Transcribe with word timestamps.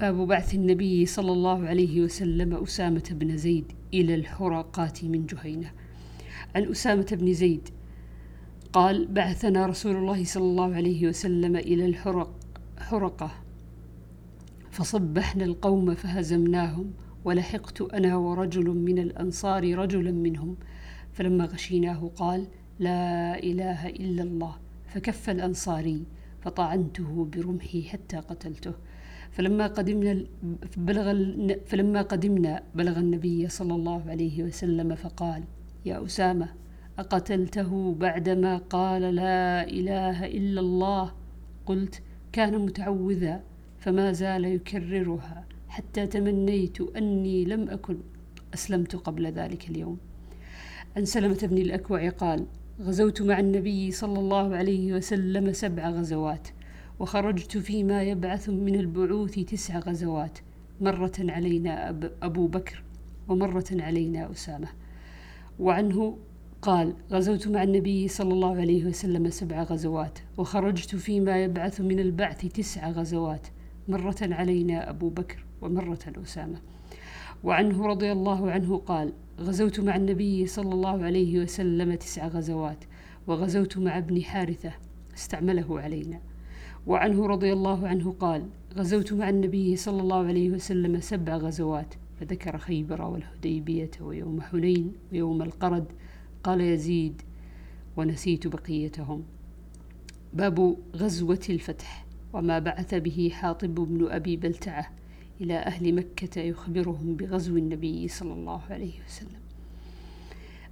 باب 0.00 0.26
بعث 0.26 0.54
النبي 0.54 1.06
صلى 1.06 1.32
الله 1.32 1.66
عليه 1.66 2.00
وسلم 2.00 2.54
أسامة 2.54 3.02
بن 3.10 3.36
زيد 3.36 3.72
إلى 3.94 4.14
الحرقات 4.14 5.04
من 5.04 5.26
جهينة. 5.26 5.72
عن 6.54 6.70
أسامة 6.70 7.06
بن 7.12 7.32
زيد 7.32 7.68
قال 8.72 9.06
بعثنا 9.06 9.66
رسول 9.66 9.96
الله 9.96 10.24
صلى 10.24 10.42
الله 10.44 10.74
عليه 10.74 11.08
وسلم 11.08 11.56
إلى 11.56 11.86
الحرق 11.86 12.34
حرقة 12.78 13.30
فصبحنا 14.70 15.44
القوم 15.44 15.94
فهزمناهم 15.94 16.92
ولحقت 17.24 17.80
أنا 17.82 18.16
ورجل 18.16 18.68
من 18.70 18.98
الأنصار 18.98 19.78
رجلا 19.78 20.12
منهم 20.12 20.56
فلما 21.12 21.44
غشيناه 21.44 22.10
قال 22.16 22.46
لا 22.78 23.38
إله 23.38 23.88
إلا 23.88 24.22
الله 24.22 24.56
فكف 24.88 25.30
الأنصاري 25.30 26.04
فطعنته 26.42 27.28
برمحي 27.32 27.82
حتى 27.82 28.16
قتلته. 28.16 28.74
فلما 29.30 29.66
قدمنا 29.66 30.24
بلغ 30.76 31.06
فلما 31.66 32.02
قدمنا 32.02 32.62
بلغ 32.74 32.98
النبي 32.98 33.48
صلى 33.48 33.74
الله 33.74 34.10
عليه 34.10 34.42
وسلم 34.42 34.94
فقال 34.94 35.44
يا 35.84 36.04
أسامة 36.04 36.48
أقتلته 36.98 37.94
بعدما 37.94 38.56
قال 38.56 39.02
لا 39.02 39.68
إله 39.68 40.26
إلا 40.26 40.60
الله؟ 40.60 41.12
قلت 41.66 42.02
كان 42.32 42.58
متعوذا 42.58 43.40
فما 43.78 44.12
زال 44.12 44.44
يكررها 44.44 45.44
حتى 45.68 46.06
تمنيت 46.06 46.80
أني 46.80 47.44
لم 47.44 47.68
أكن 47.68 47.98
أسلمت 48.54 48.96
قبل 48.96 49.26
ذلك 49.26 49.70
اليوم. 49.70 49.98
عن 50.96 51.04
سلمة 51.04 51.38
بن 51.42 51.58
الأكوع 51.58 52.08
قال 52.08 52.46
غزوت 52.80 53.22
مع 53.22 53.38
النبي 53.38 53.90
صلى 53.90 54.18
الله 54.18 54.56
عليه 54.56 54.92
وسلم 54.94 55.52
سبع 55.52 55.88
غزوات 55.90 56.48
وخرجت 57.00 57.58
فيما 57.58 58.02
يبعث 58.02 58.48
من 58.48 58.74
البعوث 58.74 59.34
تسع 59.38 59.78
غزوات 59.78 60.38
مرة 60.80 61.12
علينا 61.18 61.88
أب 61.88 62.12
أبو 62.22 62.46
بكر 62.46 62.82
ومرة 63.28 63.64
علينا 63.72 64.30
أسامة. 64.30 64.68
وعنه 65.60 66.18
قال 66.62 66.94
غزوت 67.12 67.48
مع 67.48 67.62
النبي 67.62 68.08
صلى 68.08 68.32
الله 68.32 68.56
عليه 68.56 68.84
وسلم 68.84 69.30
سبع 69.30 69.62
غزوات 69.62 70.18
وخرجت 70.36 70.96
فيما 70.96 71.44
يبعث 71.44 71.80
من 71.80 72.00
البعث 72.00 72.46
تسع 72.46 72.90
غزوات 72.90 73.46
مرة 73.88 74.16
علينا 74.22 74.90
أبو 74.90 75.08
بكر 75.08 75.44
ومرة 75.62 76.12
أسامة. 76.22 76.58
وعنه 77.44 77.86
رضي 77.86 78.12
الله 78.12 78.50
عنه 78.50 78.76
قال 78.76 79.12
غزوت 79.40 79.80
مع 79.80 79.96
النبي 79.96 80.46
صلى 80.46 80.74
الله 80.74 81.04
عليه 81.04 81.38
وسلم 81.38 81.94
تسع 81.94 82.26
غزوات 82.26 82.84
وغزوت 83.26 83.78
مع 83.78 83.98
ابن 83.98 84.22
حارثة 84.22 84.72
استعمله 85.16 85.80
علينا. 85.80 86.20
وعنه 86.86 87.26
رضي 87.26 87.52
الله 87.52 87.88
عنه 87.88 88.12
قال 88.12 88.48
غزوت 88.74 89.12
مع 89.12 89.28
النبي 89.28 89.76
صلى 89.76 90.02
الله 90.02 90.26
عليه 90.26 90.50
وسلم 90.50 91.00
سبع 91.00 91.36
غزوات 91.36 91.94
فذكر 92.20 92.58
خيبر 92.58 93.02
والهديبية 93.02 93.90
ويوم 94.00 94.40
حنين 94.40 94.92
ويوم 95.12 95.42
القرد 95.42 95.92
قال 96.44 96.60
يزيد 96.60 97.22
ونسيت 97.96 98.46
بقيتهم 98.46 99.24
باب 100.34 100.76
غزوة 100.96 101.40
الفتح 101.50 102.06
وما 102.32 102.58
بعث 102.58 102.94
به 102.94 103.30
حاطب 103.32 103.74
بن 103.74 104.06
أبي 104.10 104.36
بلتعة 104.36 104.90
إلى 105.40 105.58
أهل 105.58 105.94
مكة 105.94 106.40
يخبرهم 106.40 107.16
بغزو 107.16 107.56
النبي 107.56 108.08
صلى 108.08 108.32
الله 108.32 108.62
عليه 108.70 108.92
وسلم. 109.06 109.40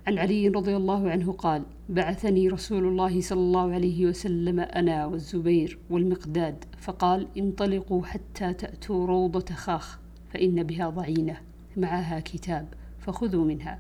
عن 0.09 0.19
علي 0.19 0.49
رضي 0.49 0.77
الله 0.77 1.11
عنه 1.11 1.33
قال 1.33 1.63
بعثني 1.89 2.49
رسول 2.49 2.85
الله 2.85 3.21
صلى 3.21 3.41
الله 3.41 3.75
عليه 3.75 4.07
وسلم 4.07 4.61
أنا 4.61 5.07
والزبير 5.07 5.79
والمقداد 5.91 6.65
فقال 6.79 7.29
انطلقوا 7.39 8.05
حتى 8.05 8.53
تأتوا 8.53 9.07
روضة 9.07 9.55
خاخ 9.55 9.99
فإن 10.33 10.63
بها 10.63 10.91
ضعينة 10.91 11.41
معها 11.77 12.21
كتاب 12.21 12.69
فخذوا 12.99 13.45
منها 13.45 13.79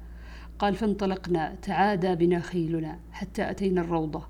قال 0.58 0.74
فانطلقنا 0.74 1.54
تعادى 1.62 2.14
بنا 2.14 2.40
خيلنا 2.40 2.98
حتى 3.12 3.50
أتينا 3.50 3.80
الروضة 3.80 4.22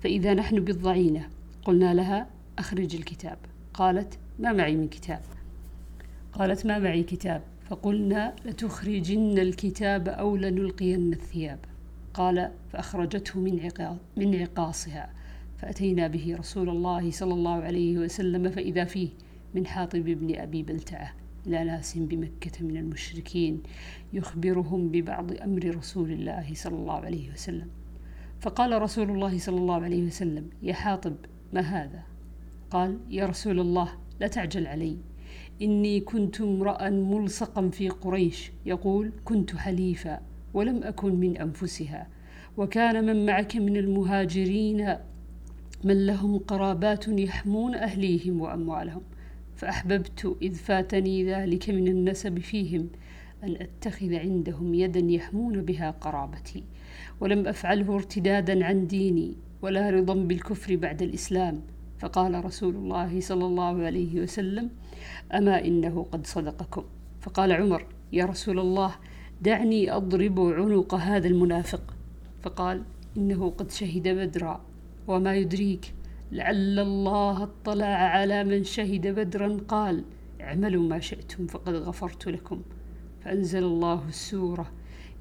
فإذا 0.00 0.34
نحن 0.34 0.60
بالضعينة 0.60 1.28
قلنا 1.64 1.94
لها 1.94 2.26
أخرج 2.58 2.96
الكتاب 2.96 3.38
قالت 3.74 4.18
ما 4.38 4.52
معي 4.52 4.76
من 4.76 4.88
كتاب 4.88 5.20
قالت 6.32 6.66
ما 6.66 6.78
معي 6.78 7.02
كتاب 7.02 7.42
فقلنا 7.64 8.36
لتخرجن 8.44 9.38
الكتاب 9.38 10.08
أو 10.08 10.36
لنلقين 10.36 11.12
الثياب. 11.12 11.58
قال 12.14 12.50
فأخرجته 12.72 13.40
من, 13.40 13.70
من 14.16 14.34
عقاصها. 14.34 15.10
فأتينا 15.58 16.06
به 16.06 16.36
رسول 16.38 16.68
الله 16.68 17.10
صلى 17.10 17.34
الله 17.34 17.54
عليه 17.54 17.98
وسلم 17.98 18.50
فإذا 18.50 18.84
فيه 18.84 19.08
من 19.54 19.66
حاطب 19.66 20.04
بن 20.04 20.36
أبي 20.36 20.62
بلتعة 20.62 21.14
إلى 21.46 21.64
ناس 21.64 21.98
بمكة 21.98 22.64
من 22.64 22.76
المشركين 22.76 23.62
يخبرهم 24.12 24.88
ببعض 24.88 25.32
أمر 25.32 25.76
رسول 25.76 26.10
الله 26.10 26.54
صلى 26.54 26.76
الله 26.76 26.94
عليه 26.94 27.32
وسلم. 27.32 27.68
فقال 28.40 28.82
رسول 28.82 29.10
الله 29.10 29.38
صلى 29.38 29.56
الله 29.56 29.74
عليه 29.74 30.06
وسلم 30.06 30.50
يا 30.62 30.74
حاطب 30.74 31.14
ما 31.52 31.60
هذا؟ 31.60 32.02
قال 32.70 32.98
يا 33.08 33.26
رسول 33.26 33.60
الله 33.60 33.92
لا 34.20 34.26
تعجل 34.26 34.66
علي. 34.66 34.96
إني 35.62 36.00
كنت 36.00 36.40
امرأ 36.40 36.90
ملصقا 36.90 37.68
في 37.68 37.88
قريش. 37.88 38.52
يقول 38.66 39.12
كنت 39.24 39.56
حليفا 39.56 40.20
ولم 40.54 40.82
أكن 40.82 41.14
من 41.14 41.36
أنفسها. 41.36 42.06
وكان 42.56 43.06
من 43.06 43.26
معك 43.26 43.56
من 43.56 43.76
المهاجرين 43.76 44.94
من 45.84 46.06
لهم 46.06 46.38
قرابات 46.38 47.08
يحمون 47.08 47.74
أهليهم 47.74 48.40
وأموالهم. 48.40 49.02
فأحببت 49.56 50.36
إذ 50.42 50.54
فاتني 50.54 51.24
ذلك 51.32 51.70
من 51.70 51.88
النسب 51.88 52.38
فيهم 52.38 52.88
أن 53.44 53.56
أتخذ 53.60 54.14
عندهم 54.14 54.74
يدا 54.74 55.00
يحمون 55.00 55.62
بها 55.62 55.90
قرابتي. 55.90 56.64
ولم 57.20 57.46
أفعله 57.46 57.94
ارتدادا 57.94 58.64
عن 58.64 58.86
ديني 58.86 59.34
ولا 59.62 59.90
رضا 59.90 60.14
بالكفر 60.14 60.76
بعد 60.76 61.02
الإسلام. 61.02 61.60
فقال 62.04 62.44
رسول 62.44 62.74
الله 62.76 63.20
صلى 63.20 63.44
الله 63.44 63.84
عليه 63.84 64.20
وسلم 64.20 64.70
أما 65.34 65.64
إنه 65.64 66.06
قد 66.12 66.26
صدقكم؟ 66.26 66.84
فقال 67.20 67.52
عمر 67.52 67.86
يا 68.12 68.24
رسول 68.24 68.58
الله 68.60 68.94
دعني 69.40 69.92
أضرب 69.92 70.40
عنق 70.40 70.94
هذا 70.94 71.28
المنافق. 71.28 71.94
فقال 72.42 72.82
إنه 73.16 73.50
قد 73.50 73.70
شهد 73.70 74.08
بدرا 74.08 74.60
وما 75.08 75.34
يدريك 75.36 75.94
لعل 76.32 76.78
الله 76.78 77.42
اطلع 77.42 77.86
على 77.86 78.44
من 78.44 78.64
شهد 78.64 79.06
بدرا 79.06 79.56
قال 79.68 80.04
اعملوا 80.40 80.82
ما 80.82 81.00
شئتم 81.00 81.46
فقد 81.46 81.74
غفرت 81.74 82.28
لكم. 82.28 82.62
فأنزل 83.24 83.64
الله 83.64 84.08
السورة 84.08 84.72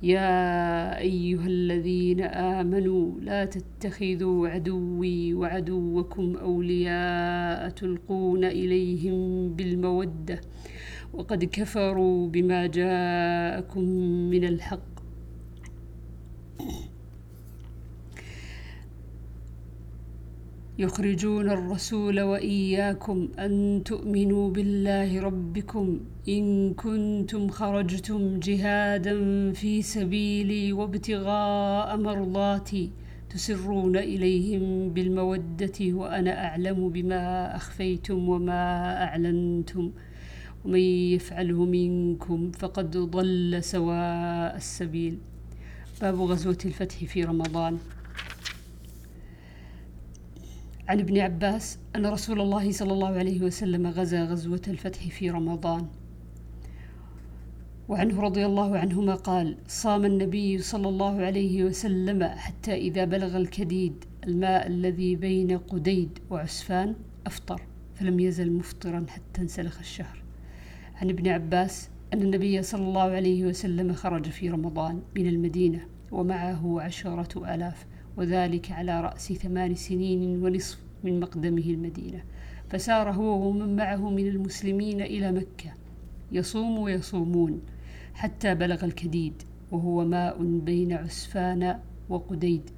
يا 0.03 0.97
أيها 0.97 1.47
الذين 1.47 2.21
آمنوا 2.21 3.19
لا 3.21 3.45
تتخذوا 3.45 4.47
عدوي 4.47 5.33
وعدوكم 5.33 6.35
أولياء 6.35 7.69
تلقون 7.69 8.43
إليهم 8.43 9.49
بالمودة. 9.53 10.41
وقد 11.13 11.43
كفروا 11.43 12.27
بما 12.27 12.67
جاءكم 12.67 13.83
من 14.29 14.43
الحق. 14.43 14.92
يخرجون 20.79 21.49
الرسول 21.49 22.21
وإياكم 22.21 23.29
أن 23.39 23.81
تؤمنوا 23.85 24.49
بالله 24.49 25.21
ربكم 25.21 25.99
إن 26.27 26.73
كنتم 26.73 27.47
خرجتم 27.49 28.39
جهادا 28.39 29.15
في 29.51 29.81
سبيلي 29.81 30.73
وابتغاء 30.73 31.97
مرضاتي 31.97 32.91
تسرون 33.29 33.97
إليهم 33.97 34.89
بالمودة 34.89 35.79
وأنا 35.81 36.45
أعلم 36.45 36.89
بما 36.89 37.55
أخفيتم 37.55 38.29
وما 38.29 38.93
أعلنتم 39.03 39.91
ومن 40.65 40.79
يفعله 41.15 41.65
منكم 41.65 42.51
فقد 42.51 42.97
ضل 42.97 43.63
سواء 43.63 44.55
السبيل. 44.55 45.17
باب 46.01 46.21
غزوة 46.21 46.57
الفتح 46.65 47.05
في 47.05 47.23
رمضان. 47.23 47.77
عن 50.87 50.99
ابن 50.99 51.17
عباس 51.17 51.79
أن 51.95 52.05
رسول 52.05 52.41
الله 52.41 52.71
صلى 52.71 52.93
الله 52.93 53.07
عليه 53.07 53.41
وسلم 53.41 53.87
غزا 53.87 54.23
غزوة 54.25 54.61
الفتح 54.67 55.07
في 55.07 55.29
رمضان. 55.29 55.87
وعنه 57.89 58.21
رضي 58.21 58.45
الله 58.45 58.77
عنهما 58.77 59.15
قال 59.15 59.57
صام 59.67 60.05
النبي 60.05 60.57
صلى 60.57 60.89
الله 60.89 61.21
عليه 61.25 61.63
وسلم 61.63 62.23
حتى 62.23 62.73
إذا 62.75 63.05
بلغ 63.05 63.37
الكديد 63.37 64.05
الماء 64.27 64.67
الذي 64.67 65.15
بين 65.15 65.57
قديد 65.57 66.19
وعسفان 66.29 66.95
أفطر 67.25 67.61
فلم 67.95 68.19
يزل 68.19 68.51
مفطرا 68.51 69.05
حتى 69.09 69.41
انسلخ 69.41 69.79
الشهر 69.79 70.23
عن 70.95 71.09
ابن 71.09 71.27
عباس 71.27 71.89
أن 72.13 72.21
النبي 72.21 72.61
صلى 72.61 72.83
الله 72.83 73.01
عليه 73.01 73.45
وسلم 73.45 73.93
خرج 73.93 74.29
في 74.29 74.49
رمضان 74.49 75.01
من 75.15 75.27
المدينة 75.27 75.87
ومعه 76.11 76.81
عشرة 76.81 77.55
آلاف 77.55 77.85
وذلك 78.17 78.71
على 78.71 79.01
رأس 79.01 79.33
ثمان 79.33 79.75
سنين 79.75 80.43
ونصف 80.43 80.79
من 81.03 81.19
مقدمه 81.19 81.63
المدينة. 81.63 82.23
فسار 82.69 83.11
هو 83.11 83.47
ومن 83.49 83.75
معه 83.75 84.09
من 84.09 84.27
المسلمين 84.27 85.01
إلى 85.01 85.31
مكة. 85.31 85.73
يصوم 86.31 86.77
ويصومون 86.77 87.61
حتى 88.13 88.55
بلغ 88.55 88.85
الكديد 88.85 89.33
وهو 89.71 90.05
ماء 90.05 90.43
بين 90.43 90.93
عسفان 90.93 91.79
وقديد. 92.09 92.69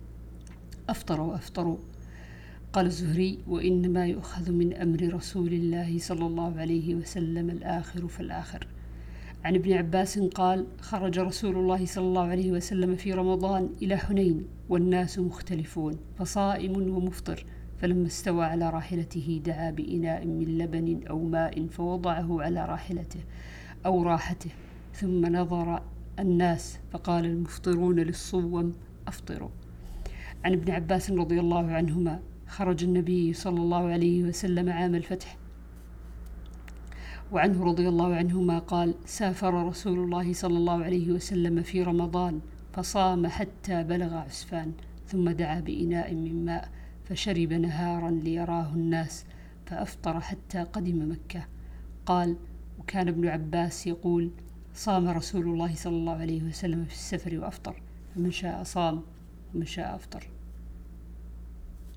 أفطر 0.90 1.22
وأفطروا 1.22 1.78
قال 2.74 2.86
الزهري 2.86 3.40
وإنما 3.48 4.06
يؤخذ 4.06 4.52
من 4.52 4.74
أمر 4.74 5.14
رسول 5.14 5.54
الله 5.54 6.00
صلى 6.00 6.26
الله 6.26 6.60
عليه 6.60 6.96
وسلم 6.96 7.50
الآخر 7.50 8.08
فالآخر. 8.08 8.68
عن 9.46 9.56
ابن 9.56 9.74
عباس 9.74 10.20
قال 10.20 10.68
خرج 10.82 11.20
رسول 11.20 11.56
الله 11.56 11.86
صلى 11.86 12.04
الله 12.04 12.28
عليه 12.28 12.52
وسلم 12.52 12.96
في 12.96 13.14
رمضان 13.14 13.70
إلى 13.82 13.98
حنين 13.98 14.48
والناس 14.70 15.20
مختلفون 15.20 15.98
فصائم 16.18 16.72
ومفطر 16.72 17.46
فلما 17.78 18.08
استوى 18.08 18.46
على 18.46 18.70
راحلته 18.70 19.42
دعا 19.46 19.72
بإناء 19.72 20.26
من 20.26 20.58
لبن 20.58 21.08
أو 21.10 21.24
ماء 21.24 21.68
فوضعه 21.68 22.42
على 22.42 22.66
راحلته 22.66 23.20
أو 23.86 24.04
راحته 24.04 24.50
ثم 24.94 25.26
نظر 25.26 25.82
الناس 26.20 26.80
فقال 26.92 27.26
المفطرون 27.26 28.00
للصوم 28.00 28.74
أفطروا. 29.08 29.50
عن 30.46 30.54
ابن 30.54 30.72
عباس 30.72 31.12
رضي 31.12 31.40
الله 31.40 31.72
عنهما 31.72 32.20
خرج 32.48 32.84
النبي 32.84 33.34
صلى 33.34 33.60
الله 33.60 33.88
عليه 33.88 34.24
وسلم 34.24 34.70
عام 34.70 34.96
الفتح 34.96 35.38
وعنه 37.32 37.64
رضي 37.64 37.90
الله 37.90 38.16
عنهما 38.16 38.60
قال 38.60 38.96
سافر 39.06 39.68
رسول 39.68 40.00
الله 40.00 40.34
صلى 40.34 40.58
الله 40.58 40.84
عليه 40.84 41.12
وسلم 41.12 41.64
في 41.64 41.84
رمضان 41.84 42.40
فصام 42.74 43.28
حتى 43.28 43.84
بلغ 43.84 44.14
عسفان 44.14 44.72
ثم 45.08 45.30
دعا 45.30 45.60
بإناء 45.60 46.14
من 46.14 46.46
ماء 46.46 46.70
فشرب 47.06 47.54
نهارا 47.54 48.12
ليراه 48.12 48.74
الناس 48.74 49.26
فأفطر 49.66 50.20
حتى 50.20 50.64
قدم 50.64 51.12
مكة. 51.12 51.46
قال 52.06 52.36
وكان 52.80 53.08
ابن 53.08 53.28
عباس 53.28 53.88
يقول 53.88 54.32
صام 54.74 55.08
رسول 55.08 55.48
الله 55.48 55.76
صلى 55.76 55.96
الله 55.96 56.16
عليه 56.16 56.44
وسلم 56.44 56.86
في 56.86 56.94
السفر 56.94 57.40
وأفطر 57.40 57.82
فمن 58.16 58.32
شاء 58.32 58.64
صام 58.64 59.02
ومن 59.54 59.66
شاء 59.66 59.96
أفطر. 59.96 60.35